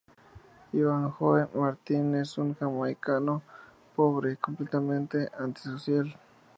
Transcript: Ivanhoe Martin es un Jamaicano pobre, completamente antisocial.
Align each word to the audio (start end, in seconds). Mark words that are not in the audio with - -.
Ivanhoe 0.73 1.47
Martin 1.53 2.15
es 2.15 2.35
un 2.39 2.55
Jamaicano 2.55 3.43
pobre, 3.95 4.35
completamente 4.37 5.29
antisocial. 5.37 6.15